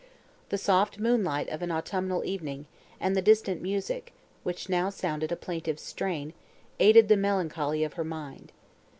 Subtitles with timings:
[0.49, 2.65] The soft moonlight of an autumnal evening,
[2.99, 6.33] and the distant music, which now sounded a plaintive strain,
[6.79, 8.51] aided the melancholy of her mind.